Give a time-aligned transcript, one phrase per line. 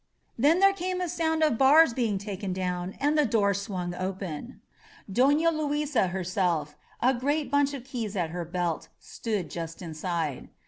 [0.35, 4.59] Then there came a sound of bars being taken down, and the door swung open.
[5.07, 10.49] Dofia Luisa herself, a great bunch of keys at her belt, stood just inside.